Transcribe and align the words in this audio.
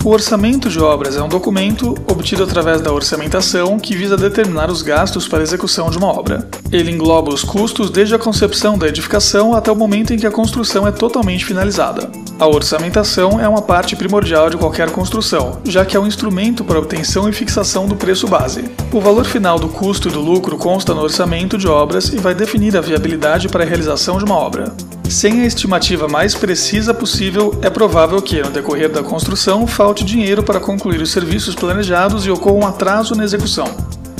O 0.02 0.08
orçamento 0.08 0.70
de 0.70 0.80
obras 0.80 1.14
é 1.14 1.22
um 1.22 1.28
documento 1.28 1.94
obtido 2.10 2.42
através 2.42 2.80
da 2.80 2.90
orçamentação 2.90 3.78
que 3.78 3.94
visa 3.94 4.16
determinar 4.16 4.70
os 4.70 4.80
gastos 4.80 5.28
para 5.28 5.40
a 5.40 5.42
execução 5.42 5.90
de 5.90 5.98
uma 5.98 6.06
obra. 6.06 6.48
Ele 6.72 6.90
engloba 6.90 7.30
os 7.30 7.44
custos 7.44 7.90
desde 7.90 8.14
a 8.14 8.18
concepção 8.18 8.78
da 8.78 8.88
edificação 8.88 9.54
até 9.54 9.70
o 9.70 9.76
momento 9.76 10.14
em 10.14 10.16
que 10.16 10.26
a 10.26 10.30
construção 10.30 10.88
é 10.88 10.90
totalmente 10.90 11.44
finalizada. 11.44 12.10
A 12.38 12.46
orçamentação 12.46 13.38
é 13.38 13.46
uma 13.46 13.60
parte 13.60 13.94
primordial 13.94 14.48
de 14.48 14.56
qualquer 14.56 14.90
construção, 14.90 15.60
já 15.66 15.84
que 15.84 15.94
é 15.94 16.00
um 16.00 16.06
instrumento 16.06 16.64
para 16.64 16.78
obtenção 16.78 17.28
e 17.28 17.32
fixação 17.32 17.86
do 17.86 17.94
preço 17.94 18.26
base. 18.26 18.64
O 18.90 19.02
valor 19.02 19.26
final 19.26 19.58
do 19.58 19.68
custo 19.68 20.08
e 20.08 20.12
do 20.12 20.20
lucro 20.20 20.56
consta 20.56 20.94
no 20.94 21.02
orçamento 21.02 21.58
de 21.58 21.68
obras 21.68 22.08
e 22.08 22.16
vai 22.16 22.34
definir 22.34 22.74
a 22.74 22.80
viabilidade 22.80 23.50
para 23.50 23.64
a 23.64 23.66
realização 23.66 24.16
de 24.16 24.24
uma 24.24 24.36
obra. 24.36 24.72
Sem 25.10 25.40
a 25.40 25.44
estimativa 25.44 26.06
mais 26.06 26.36
precisa 26.36 26.94
possível, 26.94 27.58
é 27.62 27.68
provável 27.68 28.22
que, 28.22 28.40
no 28.40 28.50
decorrer 28.50 28.88
da 28.88 29.02
construção, 29.02 29.66
falte 29.66 30.04
dinheiro 30.04 30.40
para 30.40 30.60
concluir 30.60 31.02
os 31.02 31.10
serviços 31.10 31.52
planejados 31.56 32.26
e 32.26 32.30
ocorra 32.30 32.54
um 32.54 32.66
atraso 32.66 33.16
na 33.16 33.24
execução. 33.24 33.66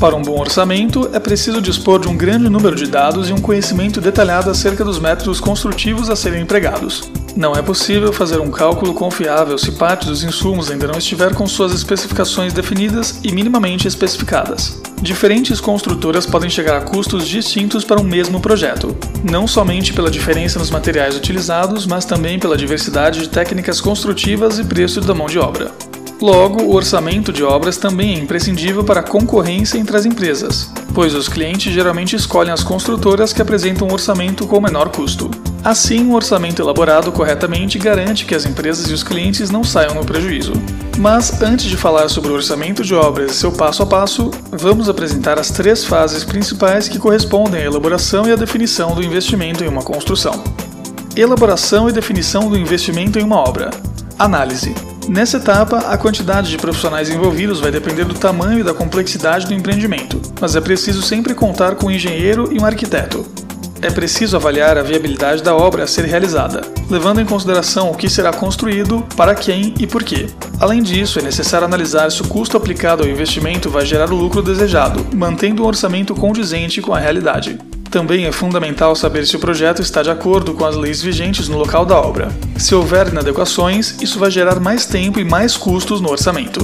Para 0.00 0.16
um 0.16 0.22
bom 0.22 0.40
orçamento, 0.40 1.08
é 1.12 1.20
preciso 1.20 1.62
dispor 1.62 2.00
de 2.00 2.08
um 2.08 2.16
grande 2.16 2.48
número 2.48 2.74
de 2.74 2.86
dados 2.86 3.30
e 3.30 3.32
um 3.32 3.40
conhecimento 3.40 4.00
detalhado 4.00 4.50
acerca 4.50 4.84
dos 4.84 4.98
métodos 4.98 5.38
construtivos 5.38 6.10
a 6.10 6.16
serem 6.16 6.42
empregados. 6.42 7.08
Não 7.36 7.52
é 7.52 7.62
possível 7.62 8.12
fazer 8.12 8.40
um 8.40 8.50
cálculo 8.50 8.92
confiável 8.92 9.56
se 9.56 9.70
parte 9.72 10.06
dos 10.06 10.24
insumos 10.24 10.72
ainda 10.72 10.88
não 10.88 10.98
estiver 10.98 11.32
com 11.34 11.46
suas 11.46 11.72
especificações 11.72 12.52
definidas 12.52 13.20
e 13.22 13.30
minimamente 13.30 13.86
especificadas. 13.86 14.82
Diferentes 15.02 15.60
construtoras 15.60 16.26
podem 16.26 16.50
chegar 16.50 16.76
a 16.76 16.82
custos 16.82 17.26
distintos 17.26 17.84
para 17.84 17.98
um 17.98 18.04
mesmo 18.04 18.38
projeto, 18.38 18.94
não 19.24 19.46
somente 19.46 19.94
pela 19.94 20.10
diferença 20.10 20.58
nos 20.58 20.70
materiais 20.70 21.16
utilizados, 21.16 21.86
mas 21.86 22.04
também 22.04 22.38
pela 22.38 22.56
diversidade 22.56 23.20
de 23.20 23.28
técnicas 23.30 23.80
construtivas 23.80 24.58
e 24.58 24.64
preço 24.64 25.00
da 25.00 25.14
mão 25.14 25.26
de 25.26 25.38
obra. 25.38 25.72
Logo, 26.20 26.62
o 26.64 26.74
orçamento 26.74 27.32
de 27.32 27.42
obras 27.42 27.78
também 27.78 28.14
é 28.14 28.18
imprescindível 28.18 28.84
para 28.84 29.00
a 29.00 29.02
concorrência 29.02 29.78
entre 29.78 29.96
as 29.96 30.04
empresas, 30.04 30.70
pois 30.92 31.14
os 31.14 31.28
clientes 31.28 31.72
geralmente 31.72 32.14
escolhem 32.14 32.52
as 32.52 32.62
construtoras 32.62 33.32
que 33.32 33.40
apresentam 33.40 33.88
um 33.88 33.92
orçamento 33.94 34.46
com 34.46 34.60
menor 34.60 34.90
custo. 34.90 35.30
Assim, 35.62 36.00
um 36.06 36.14
orçamento 36.14 36.62
elaborado 36.62 37.12
corretamente 37.12 37.78
garante 37.78 38.24
que 38.24 38.34
as 38.34 38.46
empresas 38.46 38.90
e 38.90 38.94
os 38.94 39.02
clientes 39.02 39.50
não 39.50 39.62
saiam 39.62 39.94
no 39.94 40.04
prejuízo. 40.04 40.54
Mas 40.98 41.42
antes 41.42 41.66
de 41.66 41.76
falar 41.76 42.08
sobre 42.08 42.30
o 42.30 42.34
orçamento 42.34 42.82
de 42.82 42.94
obras 42.94 43.32
e 43.32 43.34
seu 43.34 43.52
passo 43.52 43.82
a 43.82 43.86
passo, 43.86 44.30
vamos 44.50 44.88
apresentar 44.88 45.38
as 45.38 45.50
três 45.50 45.84
fases 45.84 46.24
principais 46.24 46.88
que 46.88 46.98
correspondem 46.98 47.60
à 47.60 47.64
elaboração 47.64 48.26
e 48.26 48.32
à 48.32 48.36
definição 48.36 48.94
do 48.94 49.02
investimento 49.02 49.62
em 49.62 49.68
uma 49.68 49.82
construção. 49.82 50.42
Elaboração 51.14 51.88
e 51.88 51.92
definição 51.92 52.48
do 52.48 52.56
investimento 52.56 53.18
em 53.18 53.22
uma 53.22 53.36
obra. 53.36 53.70
Análise. 54.18 54.74
Nessa 55.08 55.38
etapa, 55.38 55.78
a 55.78 55.98
quantidade 55.98 56.50
de 56.50 56.56
profissionais 56.56 57.10
envolvidos 57.10 57.60
vai 57.60 57.70
depender 57.70 58.04
do 58.04 58.14
tamanho 58.14 58.60
e 58.60 58.62
da 58.62 58.72
complexidade 58.72 59.46
do 59.46 59.54
empreendimento, 59.54 60.20
mas 60.40 60.56
é 60.56 60.60
preciso 60.60 61.02
sempre 61.02 61.34
contar 61.34 61.74
com 61.74 61.86
um 61.86 61.90
engenheiro 61.90 62.48
e 62.52 62.60
um 62.60 62.64
arquiteto. 62.64 63.26
É 63.82 63.90
preciso 63.90 64.36
avaliar 64.36 64.76
a 64.76 64.82
viabilidade 64.82 65.42
da 65.42 65.56
obra 65.56 65.84
a 65.84 65.86
ser 65.86 66.04
realizada, 66.04 66.60
levando 66.90 67.20
em 67.20 67.24
consideração 67.24 67.90
o 67.90 67.96
que 67.96 68.10
será 68.10 68.30
construído, 68.30 69.02
para 69.16 69.34
quem 69.34 69.72
e 69.80 69.86
por 69.86 70.04
quê. 70.04 70.26
Além 70.60 70.82
disso, 70.82 71.18
é 71.18 71.22
necessário 71.22 71.66
analisar 71.66 72.10
se 72.12 72.20
o 72.20 72.28
custo 72.28 72.58
aplicado 72.58 73.02
ao 73.02 73.08
investimento 73.08 73.70
vai 73.70 73.86
gerar 73.86 74.12
o 74.12 74.16
lucro 74.16 74.42
desejado, 74.42 75.06
mantendo 75.16 75.62
um 75.62 75.66
orçamento 75.66 76.14
condizente 76.14 76.82
com 76.82 76.92
a 76.92 76.98
realidade. 76.98 77.58
Também 77.90 78.26
é 78.26 78.32
fundamental 78.32 78.94
saber 78.94 79.26
se 79.26 79.36
o 79.36 79.40
projeto 79.40 79.80
está 79.80 80.02
de 80.02 80.10
acordo 80.10 80.52
com 80.52 80.66
as 80.66 80.76
leis 80.76 81.00
vigentes 81.00 81.48
no 81.48 81.56
local 81.56 81.86
da 81.86 81.98
obra. 81.98 82.28
Se 82.58 82.74
houver 82.74 83.08
inadequações, 83.08 84.00
isso 84.02 84.18
vai 84.18 84.30
gerar 84.30 84.60
mais 84.60 84.84
tempo 84.84 85.18
e 85.18 85.24
mais 85.24 85.56
custos 85.56 86.02
no 86.02 86.10
orçamento. 86.10 86.60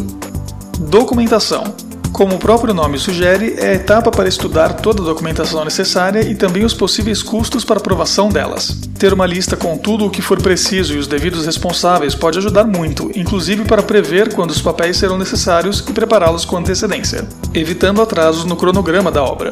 Documentação. 0.78 1.85
Como 2.12 2.36
o 2.36 2.38
próprio 2.38 2.72
nome 2.72 2.98
sugere, 2.98 3.56
é 3.58 3.70
a 3.70 3.74
etapa 3.74 4.10
para 4.10 4.28
estudar 4.28 4.74
toda 4.74 5.02
a 5.02 5.04
documentação 5.04 5.64
necessária 5.64 6.20
e 6.22 6.34
também 6.34 6.64
os 6.64 6.72
possíveis 6.72 7.22
custos 7.22 7.64
para 7.64 7.78
aprovação 7.78 8.28
delas. 8.28 8.76
Ter 8.98 9.12
uma 9.12 9.26
lista 9.26 9.56
com 9.56 9.76
tudo 9.76 10.06
o 10.06 10.10
que 10.10 10.22
for 10.22 10.40
preciso 10.40 10.94
e 10.94 10.98
os 10.98 11.06
devidos 11.06 11.44
responsáveis 11.44 12.14
pode 12.14 12.38
ajudar 12.38 12.64
muito, 12.64 13.10
inclusive 13.14 13.64
para 13.64 13.82
prever 13.82 14.34
quando 14.34 14.50
os 14.50 14.62
papéis 14.62 14.96
serão 14.96 15.18
necessários 15.18 15.84
e 15.86 15.92
prepará-los 15.92 16.44
com 16.44 16.56
antecedência, 16.56 17.26
evitando 17.52 18.00
atrasos 18.00 18.44
no 18.44 18.56
cronograma 18.56 19.10
da 19.10 19.22
obra. 19.22 19.50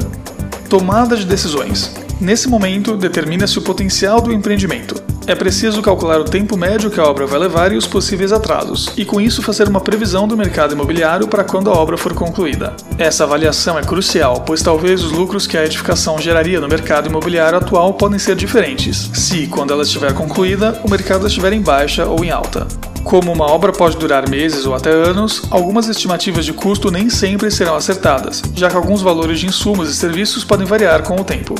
Tomada 0.68 1.16
de 1.16 1.26
decisões. 1.26 2.03
Nesse 2.20 2.48
momento, 2.48 2.96
determina-se 2.96 3.58
o 3.58 3.62
potencial 3.62 4.20
do 4.20 4.32
empreendimento. 4.32 4.94
É 5.26 5.34
preciso 5.34 5.80
calcular 5.80 6.20
o 6.20 6.24
tempo 6.24 6.56
médio 6.56 6.90
que 6.90 7.00
a 7.00 7.04
obra 7.04 7.26
vai 7.26 7.38
levar 7.38 7.72
e 7.72 7.76
os 7.76 7.86
possíveis 7.86 8.30
atrasos, 8.30 8.92
e 8.94 9.06
com 9.06 9.20
isso 9.20 9.42
fazer 9.42 9.66
uma 9.68 9.80
previsão 9.80 10.28
do 10.28 10.36
mercado 10.36 10.74
imobiliário 10.74 11.26
para 11.26 11.42
quando 11.42 11.70
a 11.70 11.72
obra 11.72 11.96
for 11.96 12.12
concluída. 12.12 12.74
Essa 12.98 13.24
avaliação 13.24 13.78
é 13.78 13.82
crucial, 13.82 14.42
pois 14.42 14.62
talvez 14.62 15.02
os 15.02 15.12
lucros 15.12 15.46
que 15.46 15.56
a 15.56 15.64
edificação 15.64 16.18
geraria 16.18 16.60
no 16.60 16.68
mercado 16.68 17.08
imobiliário 17.08 17.58
atual 17.58 17.94
podem 17.94 18.18
ser 18.18 18.36
diferentes, 18.36 19.10
se, 19.14 19.46
quando 19.46 19.72
ela 19.72 19.82
estiver 19.82 20.12
concluída, 20.12 20.78
o 20.84 20.90
mercado 20.90 21.26
estiver 21.26 21.54
em 21.54 21.62
baixa 21.62 22.04
ou 22.04 22.22
em 22.22 22.30
alta. 22.30 22.66
Como 23.02 23.32
uma 23.32 23.50
obra 23.50 23.72
pode 23.72 23.96
durar 23.96 24.28
meses 24.28 24.66
ou 24.66 24.74
até 24.74 24.90
anos, 24.90 25.42
algumas 25.50 25.88
estimativas 25.88 26.44
de 26.44 26.52
custo 26.52 26.90
nem 26.90 27.08
sempre 27.08 27.50
serão 27.50 27.76
acertadas, 27.76 28.42
já 28.54 28.68
que 28.68 28.76
alguns 28.76 29.02
valores 29.02 29.40
de 29.40 29.46
insumos 29.46 29.90
e 29.90 29.94
serviços 29.94 30.44
podem 30.44 30.66
variar 30.66 31.02
com 31.02 31.16
o 31.16 31.24
tempo. 31.24 31.54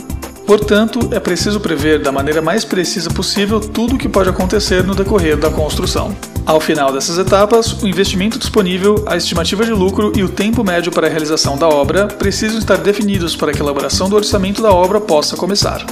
Portanto, 0.47 1.09
é 1.11 1.19
preciso 1.19 1.59
prever 1.59 2.03
da 2.03 2.13
maneira 2.13 2.43
mais 2.43 2.65
precisa 2.65 3.09
possível 3.09 3.61
tudo 3.61 3.95
o 3.95 3.99
que 3.99 4.09
pode 4.09 4.29
acontecer 4.29 4.85
no 4.85 4.95
decorrer 4.95 5.39
da 5.39 5.51
construção. 5.51 6.15
Ao 6.45 6.61
final 6.61 6.93
dessas 6.93 7.17
etapas, 7.17 7.73
o 7.83 7.89
investimento 7.89 8.39
disponível, 8.39 9.03
a 9.07 9.17
estimativa 9.17 9.65
de 9.65 9.73
lucro 9.73 10.13
e 10.15 10.23
o 10.23 10.29
tempo 10.29 10.63
médio 10.63 10.93
para 10.93 11.07
a 11.07 11.11
realização 11.11 11.57
da 11.57 11.67
obra 11.67 12.07
precisam 12.07 12.59
estar 12.59 12.77
definidos 12.77 13.35
para 13.35 13.53
que 13.53 13.61
a 13.61 13.65
elaboração 13.65 14.11
do 14.11 14.17
orçamento 14.17 14.61
da 14.61 14.71
obra 14.71 15.01
possa 15.01 15.35
começar. 15.35 15.85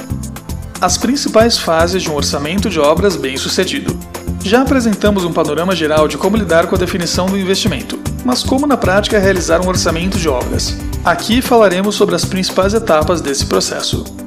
As 0.79 0.97
principais 0.99 1.57
fases 1.57 2.03
de 2.03 2.11
um 2.11 2.15
orçamento 2.15 2.69
de 2.69 2.79
obras 2.79 3.15
bem-sucedido. 3.15 3.97
Já 4.43 4.61
apresentamos 4.61 5.23
um 5.23 5.33
panorama 5.33 5.75
geral 5.75 6.07
de 6.07 6.17
como 6.17 6.37
lidar 6.37 6.67
com 6.67 6.75
a 6.75 6.77
definição 6.77 7.25
do 7.25 7.37
investimento, 7.37 7.97
mas 8.23 8.43
como 8.43 8.67
na 8.67 8.77
prática 8.77 9.17
realizar 9.17 9.65
um 9.65 9.69
orçamento 9.69 10.19
de 10.19 10.29
obras. 10.29 10.77
Aqui 11.03 11.41
falaremos 11.41 11.95
sobre 11.95 12.13
as 12.13 12.25
principais 12.25 12.73
etapas 12.75 13.21
desse 13.21 13.45
processo. 13.45 14.22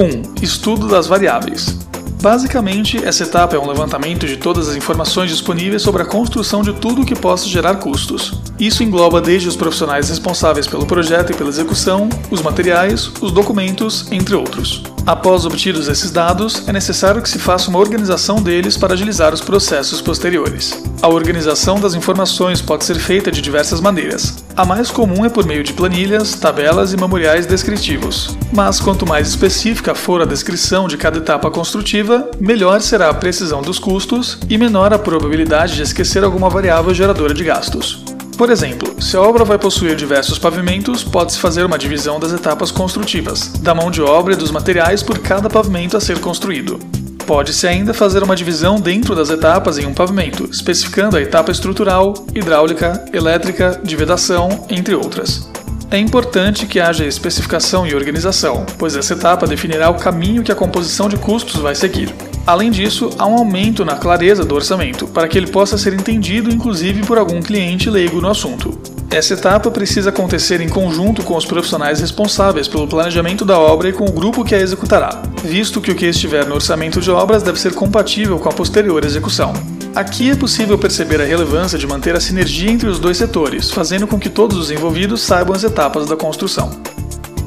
1. 0.00 0.42
Estudo 0.42 0.88
das 0.88 1.06
variáveis. 1.06 1.76
Basicamente, 2.22 3.02
essa 3.04 3.24
etapa 3.24 3.54
é 3.54 3.58
um 3.58 3.68
levantamento 3.68 4.26
de 4.26 4.38
todas 4.38 4.66
as 4.66 4.74
informações 4.74 5.30
disponíveis 5.30 5.82
sobre 5.82 6.02
a 6.02 6.06
construção 6.06 6.62
de 6.62 6.72
tudo 6.72 7.02
o 7.02 7.04
que 7.04 7.14
possa 7.14 7.46
gerar 7.46 7.74
custos. 7.76 8.32
Isso 8.58 8.82
engloba 8.82 9.20
desde 9.20 9.48
os 9.48 9.56
profissionais 9.56 10.08
responsáveis 10.08 10.66
pelo 10.66 10.86
projeto 10.86 11.32
e 11.32 11.36
pela 11.36 11.50
execução, 11.50 12.08
os 12.30 12.40
materiais, 12.40 13.10
os 13.20 13.30
documentos, 13.30 14.10
entre 14.10 14.34
outros. 14.34 14.82
Após 15.06 15.44
obtidos 15.44 15.88
esses 15.88 16.10
dados, 16.10 16.66
é 16.68 16.72
necessário 16.72 17.22
que 17.22 17.28
se 17.28 17.38
faça 17.38 17.70
uma 17.70 17.78
organização 17.78 18.40
deles 18.42 18.76
para 18.76 18.94
agilizar 18.94 19.32
os 19.32 19.40
processos 19.40 20.00
posteriores. 20.00 20.80
A 21.02 21.08
organização 21.08 21.80
das 21.80 21.94
informações 21.94 22.60
pode 22.60 22.84
ser 22.84 22.98
feita 22.98 23.30
de 23.30 23.40
diversas 23.40 23.80
maneiras. 23.80 24.44
A 24.56 24.64
mais 24.64 24.90
comum 24.90 25.24
é 25.24 25.28
por 25.28 25.46
meio 25.46 25.64
de 25.64 25.72
planilhas, 25.72 26.34
tabelas 26.34 26.92
e 26.92 26.96
memoriais 26.96 27.46
descritivos. 27.46 28.36
Mas 28.52 28.78
quanto 28.80 29.06
mais 29.06 29.28
específica 29.28 29.94
for 29.94 30.20
a 30.20 30.26
descrição 30.26 30.86
de 30.86 30.96
cada 30.96 31.18
etapa 31.18 31.50
construtiva, 31.50 32.30
melhor 32.38 32.80
será 32.80 33.08
a 33.08 33.14
precisão 33.14 33.62
dos 33.62 33.78
custos 33.78 34.38
e 34.48 34.58
menor 34.58 34.92
a 34.92 34.98
probabilidade 34.98 35.76
de 35.76 35.82
esquecer 35.82 36.22
alguma 36.22 36.50
variável 36.50 36.92
geradora 36.92 37.32
de 37.32 37.44
gastos. 37.44 38.04
Por 38.40 38.48
exemplo, 38.48 39.02
se 39.02 39.18
a 39.18 39.20
obra 39.20 39.44
vai 39.44 39.58
possuir 39.58 39.94
diversos 39.94 40.38
pavimentos, 40.38 41.04
pode-se 41.04 41.38
fazer 41.38 41.66
uma 41.66 41.76
divisão 41.76 42.18
das 42.18 42.32
etapas 42.32 42.70
construtivas, 42.70 43.48
da 43.60 43.74
mão 43.74 43.90
de 43.90 44.00
obra 44.00 44.32
e 44.32 44.36
dos 44.36 44.50
materiais 44.50 45.02
por 45.02 45.18
cada 45.18 45.50
pavimento 45.50 45.94
a 45.94 46.00
ser 46.00 46.20
construído. 46.20 46.78
Pode-se 47.26 47.66
ainda 47.66 47.92
fazer 47.92 48.22
uma 48.22 48.34
divisão 48.34 48.80
dentro 48.80 49.14
das 49.14 49.28
etapas 49.28 49.76
em 49.76 49.84
um 49.84 49.92
pavimento, 49.92 50.48
especificando 50.50 51.18
a 51.18 51.20
etapa 51.20 51.52
estrutural, 51.52 52.14
hidráulica, 52.34 53.04
elétrica, 53.12 53.78
de 53.84 53.94
vedação, 53.94 54.64
entre 54.70 54.94
outras. 54.94 55.49
É 55.92 55.98
importante 55.98 56.66
que 56.66 56.78
haja 56.78 57.04
especificação 57.04 57.84
e 57.84 57.96
organização, 57.96 58.64
pois 58.78 58.94
essa 58.94 59.14
etapa 59.14 59.44
definirá 59.44 59.90
o 59.90 59.96
caminho 59.96 60.44
que 60.44 60.52
a 60.52 60.54
composição 60.54 61.08
de 61.08 61.16
custos 61.16 61.60
vai 61.60 61.74
seguir. 61.74 62.14
Além 62.46 62.70
disso, 62.70 63.10
há 63.18 63.26
um 63.26 63.34
aumento 63.34 63.84
na 63.84 63.96
clareza 63.96 64.44
do 64.44 64.54
orçamento, 64.54 65.08
para 65.08 65.26
que 65.26 65.36
ele 65.36 65.48
possa 65.48 65.76
ser 65.76 65.92
entendido 65.92 66.48
inclusive 66.48 67.04
por 67.04 67.18
algum 67.18 67.42
cliente 67.42 67.90
leigo 67.90 68.20
no 68.20 68.30
assunto. 68.30 68.78
Essa 69.10 69.34
etapa 69.34 69.68
precisa 69.68 70.10
acontecer 70.10 70.60
em 70.60 70.68
conjunto 70.68 71.24
com 71.24 71.36
os 71.36 71.44
profissionais 71.44 72.00
responsáveis 72.00 72.68
pelo 72.68 72.86
planejamento 72.86 73.44
da 73.44 73.58
obra 73.58 73.88
e 73.88 73.92
com 73.92 74.04
o 74.04 74.12
grupo 74.12 74.44
que 74.44 74.54
a 74.54 74.60
executará, 74.60 75.20
visto 75.42 75.80
que 75.80 75.90
o 75.90 75.96
que 75.96 76.06
estiver 76.06 76.46
no 76.46 76.54
orçamento 76.54 77.00
de 77.00 77.10
obras 77.10 77.42
deve 77.42 77.58
ser 77.58 77.74
compatível 77.74 78.38
com 78.38 78.48
a 78.48 78.52
posterior 78.52 79.04
execução. 79.04 79.52
Aqui 79.94 80.30
é 80.30 80.36
possível 80.36 80.78
perceber 80.78 81.20
a 81.20 81.24
relevância 81.24 81.76
de 81.76 81.84
manter 81.84 82.14
a 82.14 82.20
sinergia 82.20 82.70
entre 82.70 82.88
os 82.88 83.00
dois 83.00 83.16
setores, 83.16 83.72
fazendo 83.72 84.06
com 84.06 84.20
que 84.20 84.28
todos 84.28 84.56
os 84.56 84.70
envolvidos 84.70 85.20
saibam 85.20 85.54
as 85.54 85.64
etapas 85.64 86.06
da 86.06 86.16
construção. 86.16 86.70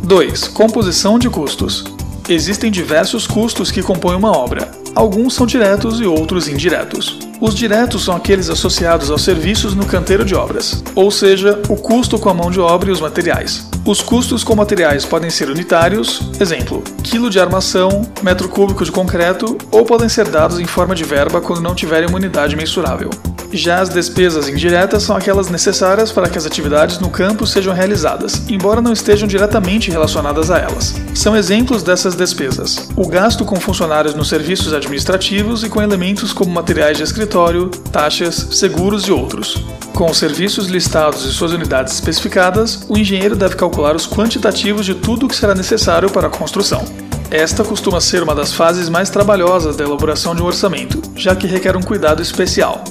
2. 0.03 0.49
Composição 0.49 1.17
de 1.17 1.29
custos. 1.29 1.85
Existem 2.27 2.69
diversos 2.69 3.25
custos 3.25 3.71
que 3.71 3.81
compõem 3.81 4.17
uma 4.17 4.35
obra. 4.35 4.69
Alguns 4.93 5.33
são 5.33 5.45
diretos 5.45 6.01
e 6.01 6.05
outros 6.05 6.49
indiretos. 6.49 7.17
Os 7.39 7.55
diretos 7.55 8.03
são 8.03 8.15
aqueles 8.15 8.49
associados 8.49 9.09
aos 9.09 9.23
serviços 9.23 9.73
no 9.73 9.85
canteiro 9.85 10.25
de 10.25 10.35
obras, 10.35 10.83
ou 10.95 11.09
seja, 11.09 11.61
o 11.69 11.77
custo 11.77 12.19
com 12.19 12.29
a 12.29 12.33
mão 12.33 12.51
de 12.51 12.59
obra 12.59 12.89
e 12.89 12.91
os 12.91 12.99
materiais. 12.99 13.67
Os 13.85 14.01
custos 14.01 14.45
com 14.45 14.55
materiais 14.55 15.03
podem 15.03 15.29
ser 15.29 15.49
unitários, 15.49 16.21
exemplo, 16.39 16.81
quilo 17.03 17.29
de 17.29 17.37
armação, 17.37 18.09
metro 18.21 18.47
cúbico 18.47 18.85
de 18.85 18.91
concreto, 18.91 19.57
ou 19.69 19.83
podem 19.83 20.07
ser 20.07 20.29
dados 20.29 20.57
em 20.57 20.65
forma 20.65 20.95
de 20.95 21.03
verba 21.03 21.41
quando 21.41 21.61
não 21.61 21.75
tiverem 21.75 22.07
uma 22.07 22.15
unidade 22.15 22.55
mensurável. 22.55 23.09
Já 23.53 23.81
as 23.81 23.89
despesas 23.89 24.49
indiretas 24.49 25.03
são 25.03 25.15
aquelas 25.15 25.47
necessárias 25.47 26.11
para 26.11 26.27
que 26.27 26.39
as 26.39 26.45
atividades 26.45 26.97
no 26.97 27.07
campo 27.07 27.45
sejam 27.45 27.71
realizadas, 27.71 28.41
embora 28.49 28.81
não 28.81 28.91
estejam 28.91 29.27
diretamente 29.27 29.91
relacionadas 29.91 30.49
a 30.49 30.57
elas. 30.57 30.95
São 31.13 31.37
exemplos 31.37 31.83
dessas 31.83 32.15
despesas: 32.15 32.89
o 32.95 33.07
gasto 33.07 33.45
com 33.45 33.59
funcionários 33.59 34.15
nos 34.15 34.27
serviços 34.27 34.73
administrativos 34.73 35.63
e 35.63 35.69
com 35.69 35.83
elementos 35.83 36.33
como 36.33 36.51
materiais 36.51 36.97
de 36.97 37.03
escritório, 37.03 37.69
taxas, 37.91 38.47
seguros 38.51 39.03
e 39.03 39.11
outros. 39.11 39.63
Com 39.93 40.09
os 40.09 40.17
serviços 40.17 40.65
listados 40.65 41.23
e 41.23 41.31
suas 41.31 41.51
unidades 41.51 41.93
especificadas, 41.93 42.83
o 42.89 42.97
engenheiro 42.97 43.35
deve 43.35 43.55
calcular 43.55 43.95
os 43.95 44.07
quantitativos 44.07 44.83
de 44.83 44.95
tudo 44.95 45.27
o 45.27 45.29
que 45.29 45.35
será 45.35 45.53
necessário 45.53 46.09
para 46.09 46.25
a 46.25 46.31
construção. 46.31 46.83
Esta 47.29 47.63
costuma 47.63 48.01
ser 48.01 48.23
uma 48.23 48.33
das 48.33 48.51
fases 48.51 48.89
mais 48.89 49.11
trabalhosas 49.11 49.75
da 49.75 49.83
elaboração 49.83 50.35
de 50.35 50.41
um 50.41 50.45
orçamento, 50.45 50.99
já 51.15 51.35
que 51.35 51.45
requer 51.45 51.77
um 51.77 51.81
cuidado 51.81 52.19
especial. 52.19 52.83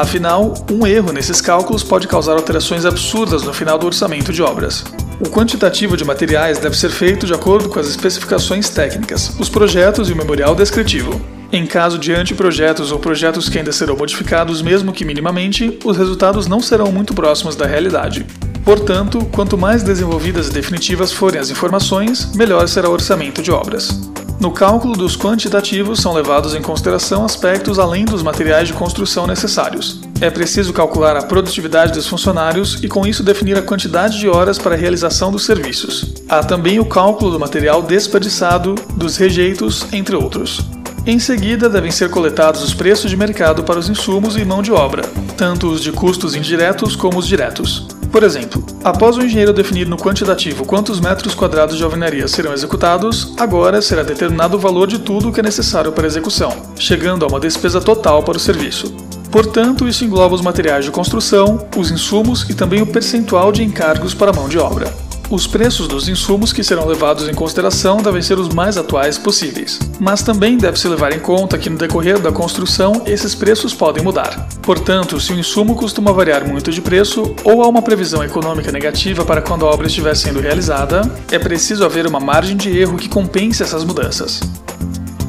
Afinal, 0.00 0.54
um 0.70 0.86
erro 0.86 1.10
nesses 1.10 1.40
cálculos 1.40 1.82
pode 1.82 2.06
causar 2.06 2.34
alterações 2.34 2.84
absurdas 2.84 3.42
no 3.42 3.52
final 3.52 3.76
do 3.76 3.86
orçamento 3.86 4.32
de 4.32 4.40
obras. 4.40 4.84
O 5.18 5.28
quantitativo 5.28 5.96
de 5.96 6.04
materiais 6.04 6.56
deve 6.56 6.78
ser 6.78 6.90
feito 6.90 7.26
de 7.26 7.34
acordo 7.34 7.68
com 7.68 7.80
as 7.80 7.88
especificações 7.88 8.68
técnicas, 8.68 9.34
os 9.40 9.48
projetos 9.48 10.08
e 10.08 10.12
o 10.12 10.16
memorial 10.16 10.54
descritivo. 10.54 11.20
Em 11.52 11.66
caso 11.66 11.98
de 11.98 12.14
anteprojetos 12.14 12.92
ou 12.92 13.00
projetos 13.00 13.48
que 13.48 13.58
ainda 13.58 13.72
serão 13.72 13.96
modificados, 13.96 14.62
mesmo 14.62 14.92
que 14.92 15.04
minimamente, 15.04 15.76
os 15.84 15.96
resultados 15.96 16.46
não 16.46 16.60
serão 16.60 16.92
muito 16.92 17.12
próximos 17.12 17.56
da 17.56 17.66
realidade. 17.66 18.24
Portanto, 18.64 19.28
quanto 19.32 19.58
mais 19.58 19.82
desenvolvidas 19.82 20.46
e 20.46 20.52
definitivas 20.52 21.10
forem 21.10 21.40
as 21.40 21.50
informações, 21.50 22.36
melhor 22.36 22.68
será 22.68 22.88
o 22.88 22.92
orçamento 22.92 23.42
de 23.42 23.50
obras. 23.50 23.98
No 24.40 24.52
cálculo 24.52 24.96
dos 24.96 25.16
quantitativos 25.16 25.98
são 25.98 26.12
levados 26.12 26.54
em 26.54 26.62
consideração 26.62 27.24
aspectos 27.24 27.76
além 27.76 28.04
dos 28.04 28.22
materiais 28.22 28.68
de 28.68 28.74
construção 28.74 29.26
necessários. 29.26 30.00
É 30.20 30.30
preciso 30.30 30.72
calcular 30.72 31.16
a 31.16 31.24
produtividade 31.24 31.92
dos 31.92 32.06
funcionários 32.06 32.78
e, 32.80 32.86
com 32.86 33.04
isso, 33.04 33.24
definir 33.24 33.58
a 33.58 33.62
quantidade 33.62 34.16
de 34.16 34.28
horas 34.28 34.56
para 34.56 34.76
a 34.76 34.78
realização 34.78 35.32
dos 35.32 35.44
serviços. 35.44 36.14
Há 36.28 36.44
também 36.44 36.78
o 36.78 36.84
cálculo 36.84 37.32
do 37.32 37.40
material 37.40 37.82
desperdiçado, 37.82 38.76
dos 38.94 39.16
rejeitos, 39.16 39.84
entre 39.92 40.14
outros. 40.14 40.60
Em 41.04 41.18
seguida, 41.18 41.68
devem 41.68 41.90
ser 41.90 42.08
coletados 42.08 42.62
os 42.62 42.72
preços 42.72 43.10
de 43.10 43.16
mercado 43.16 43.64
para 43.64 43.78
os 43.78 43.88
insumos 43.88 44.36
e 44.36 44.44
mão 44.44 44.62
de 44.62 44.70
obra, 44.70 45.02
tanto 45.36 45.66
os 45.66 45.80
de 45.80 45.90
custos 45.90 46.36
indiretos 46.36 46.94
como 46.94 47.18
os 47.18 47.26
diretos. 47.26 47.88
Por 48.10 48.22
exemplo, 48.22 48.64
após 48.82 49.16
o 49.16 49.22
engenheiro 49.22 49.52
definir 49.52 49.86
no 49.86 49.96
quantitativo 49.96 50.64
quantos 50.64 50.98
metros 50.98 51.34
quadrados 51.34 51.76
de 51.76 51.84
alvenaria 51.84 52.26
serão 52.26 52.52
executados, 52.52 53.34
agora 53.38 53.82
será 53.82 54.02
determinado 54.02 54.56
o 54.56 54.60
valor 54.60 54.86
de 54.86 54.98
tudo 54.98 55.28
o 55.28 55.32
que 55.32 55.40
é 55.40 55.42
necessário 55.42 55.92
para 55.92 56.04
a 56.04 56.06
execução, 56.06 56.50
chegando 56.76 57.24
a 57.24 57.28
uma 57.28 57.40
despesa 57.40 57.80
total 57.80 58.22
para 58.22 58.36
o 58.36 58.40
serviço. 58.40 58.94
Portanto, 59.30 59.86
isso 59.86 60.04
engloba 60.04 60.34
os 60.34 60.40
materiais 60.40 60.86
de 60.86 60.90
construção, 60.90 61.68
os 61.76 61.90
insumos 61.90 62.48
e 62.48 62.54
também 62.54 62.80
o 62.80 62.86
percentual 62.86 63.52
de 63.52 63.62
encargos 63.62 64.14
para 64.14 64.30
a 64.30 64.34
mão 64.34 64.48
de 64.48 64.58
obra. 64.58 65.07
Os 65.30 65.46
preços 65.46 65.86
dos 65.86 66.08
insumos 66.08 66.54
que 66.54 66.64
serão 66.64 66.86
levados 66.86 67.28
em 67.28 67.34
consideração 67.34 67.98
devem 67.98 68.22
ser 68.22 68.38
os 68.38 68.48
mais 68.48 68.78
atuais 68.78 69.18
possíveis, 69.18 69.78
mas 70.00 70.22
também 70.22 70.56
deve-se 70.56 70.88
levar 70.88 71.12
em 71.12 71.20
conta 71.20 71.58
que 71.58 71.68
no 71.68 71.76
decorrer 71.76 72.18
da 72.18 72.32
construção 72.32 73.02
esses 73.04 73.34
preços 73.34 73.74
podem 73.74 74.02
mudar. 74.02 74.48
Portanto, 74.62 75.20
se 75.20 75.34
o 75.34 75.38
insumo 75.38 75.74
costuma 75.74 76.12
variar 76.12 76.48
muito 76.48 76.72
de 76.72 76.80
preço 76.80 77.34
ou 77.44 77.62
há 77.62 77.68
uma 77.68 77.82
previsão 77.82 78.24
econômica 78.24 78.72
negativa 78.72 79.22
para 79.22 79.42
quando 79.42 79.66
a 79.66 79.68
obra 79.68 79.86
estiver 79.86 80.16
sendo 80.16 80.40
realizada, 80.40 81.02
é 81.30 81.38
preciso 81.38 81.84
haver 81.84 82.06
uma 82.06 82.20
margem 82.20 82.56
de 82.56 82.78
erro 82.78 82.96
que 82.96 83.08
compense 83.08 83.62
essas 83.62 83.84
mudanças. 83.84 84.40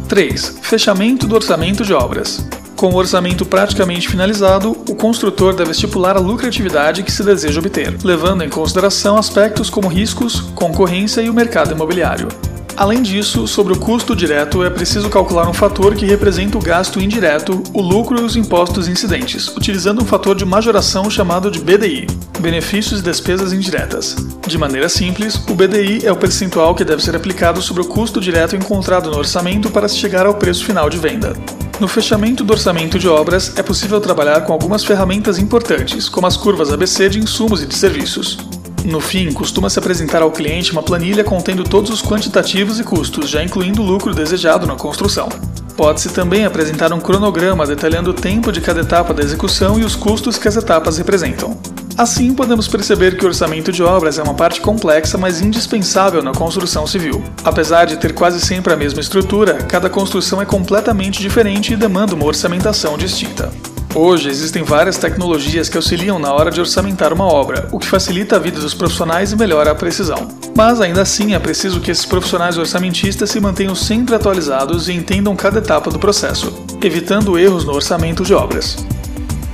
3. 0.07 0.59
Fechamento 0.61 1.27
do 1.27 1.35
orçamento 1.35 1.83
de 1.83 1.93
obras. 1.93 2.41
Com 2.79 2.93
o 2.93 2.95
orçamento 2.95 3.45
praticamente 3.45 4.07
finalizado, 4.07 4.71
o 4.87 4.95
construtor 4.95 5.53
deve 5.53 5.71
estipular 5.71 6.15
a 6.15 6.21
lucratividade 6.21 7.03
que 7.03 7.11
se 7.11 7.25
deseja 7.25 7.59
obter, 7.59 7.97
levando 8.05 8.41
em 8.41 8.49
consideração 8.49 9.17
aspectos 9.17 9.69
como 9.69 9.89
riscos, 9.89 10.39
concorrência 10.55 11.19
e 11.19 11.29
o 11.29 11.33
mercado 11.33 11.73
imobiliário. 11.73 12.29
Além 12.77 13.01
disso, 13.01 13.45
sobre 13.49 13.73
o 13.73 13.77
custo 13.77 14.15
direto 14.15 14.63
é 14.63 14.69
preciso 14.69 15.09
calcular 15.09 15.49
um 15.49 15.53
fator 15.53 15.93
que 15.93 16.05
representa 16.05 16.57
o 16.57 16.61
gasto 16.61 17.01
indireto, 17.01 17.61
o 17.73 17.81
lucro 17.81 18.17
e 18.17 18.23
os 18.23 18.37
impostos 18.37 18.87
incidentes, 18.87 19.49
utilizando 19.57 20.01
um 20.01 20.05
fator 20.05 20.33
de 20.33 20.45
majoração 20.45 21.09
chamado 21.09 21.51
de 21.51 21.59
BDI, 21.59 22.07
benefícios 22.39 23.01
e 23.01 23.03
despesas 23.03 23.51
indiretas. 23.51 24.15
De 24.47 24.57
maneira 24.57 24.87
simples, 24.87 25.35
o 25.49 25.53
BDI 25.53 26.05
é 26.05 26.13
o 26.13 26.15
percentual 26.15 26.73
que 26.73 26.85
deve 26.85 27.03
ser 27.03 27.13
aplicado 27.13 27.61
sobre 27.61 27.81
o 27.81 27.87
custo 27.89 28.21
direto 28.21 28.55
encontrado 28.55 29.11
no 29.11 29.17
orçamento 29.17 29.69
para 29.69 29.89
se 29.89 29.97
chegar 29.97 30.25
ao 30.25 30.35
preço 30.35 30.63
final 30.63 30.89
de 30.89 30.97
venda. 30.97 31.33
No 31.79 31.87
fechamento 31.87 32.43
do 32.43 32.51
orçamento 32.51 32.99
de 32.99 33.07
obras, 33.07 33.53
é 33.55 33.63
possível 33.63 34.01
trabalhar 34.01 34.41
com 34.41 34.51
algumas 34.51 34.83
ferramentas 34.83 35.39
importantes, 35.39 36.09
como 36.09 36.27
as 36.27 36.35
curvas 36.35 36.73
ABC 36.73 37.07
de 37.07 37.19
insumos 37.19 37.63
e 37.63 37.65
de 37.65 37.73
serviços. 37.73 38.37
No 38.83 38.99
fim, 38.99 39.31
costuma-se 39.31 39.79
apresentar 39.79 40.21
ao 40.21 40.29
cliente 40.29 40.73
uma 40.73 40.83
planilha 40.83 41.23
contendo 41.23 41.63
todos 41.63 41.89
os 41.89 42.01
quantitativos 42.01 42.81
e 42.81 42.83
custos, 42.83 43.29
já 43.29 43.41
incluindo 43.41 43.81
o 43.81 43.85
lucro 43.85 44.13
desejado 44.13 44.67
na 44.67 44.75
construção. 44.75 45.29
Pode-se 45.77 46.09
também 46.09 46.43
apresentar 46.43 46.91
um 46.91 46.99
cronograma 46.99 47.65
detalhando 47.65 48.09
o 48.09 48.13
tempo 48.13 48.51
de 48.51 48.59
cada 48.59 48.81
etapa 48.81 49.13
da 49.13 49.23
execução 49.23 49.79
e 49.79 49.85
os 49.85 49.95
custos 49.95 50.37
que 50.37 50.49
as 50.49 50.57
etapas 50.57 50.97
representam. 50.97 51.57
Assim, 51.99 52.33
podemos 52.33 52.65
perceber 52.65 53.17
que 53.17 53.25
o 53.25 53.27
orçamento 53.27 53.73
de 53.73 53.83
obras 53.83 54.17
é 54.17 54.23
uma 54.23 54.33
parte 54.33 54.61
complexa, 54.61 55.17
mas 55.17 55.41
indispensável 55.41 56.23
na 56.23 56.31
construção 56.31 56.87
civil. 56.87 57.21
Apesar 57.43 57.83
de 57.83 57.97
ter 57.97 58.13
quase 58.13 58.39
sempre 58.39 58.71
a 58.71 58.77
mesma 58.77 59.01
estrutura, 59.01 59.55
cada 59.63 59.89
construção 59.89 60.41
é 60.41 60.45
completamente 60.45 61.19
diferente 61.19 61.73
e 61.73 61.75
demanda 61.75 62.15
uma 62.15 62.23
orçamentação 62.23 62.97
distinta. 62.97 63.51
Hoje 63.93 64.29
existem 64.29 64.63
várias 64.63 64.97
tecnologias 64.97 65.67
que 65.67 65.75
auxiliam 65.75 66.17
na 66.17 66.31
hora 66.31 66.49
de 66.49 66.61
orçamentar 66.61 67.11
uma 67.11 67.25
obra, 67.25 67.67
o 67.69 67.77
que 67.77 67.87
facilita 67.87 68.37
a 68.37 68.39
vida 68.39 68.61
dos 68.61 68.73
profissionais 68.73 69.33
e 69.33 69.35
melhora 69.35 69.71
a 69.71 69.75
precisão. 69.75 70.29
Mas 70.55 70.79
ainda 70.79 71.01
assim 71.01 71.33
é 71.33 71.39
preciso 71.39 71.81
que 71.81 71.91
esses 71.91 72.05
profissionais 72.05 72.57
orçamentistas 72.57 73.29
se 73.29 73.41
mantenham 73.41 73.75
sempre 73.75 74.15
atualizados 74.15 74.87
e 74.87 74.93
entendam 74.93 75.35
cada 75.35 75.59
etapa 75.59 75.91
do 75.91 75.99
processo, 75.99 76.63
evitando 76.81 77.37
erros 77.37 77.65
no 77.65 77.73
orçamento 77.73 78.23
de 78.23 78.33
obras. 78.33 78.77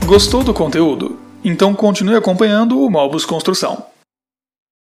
Gostou 0.06 0.44
do 0.44 0.54
conteúdo? 0.54 1.25
Então 1.48 1.76
continue 1.76 2.16
acompanhando 2.16 2.82
o 2.82 2.90
Mobus 2.90 3.24
Construção. 3.24 3.95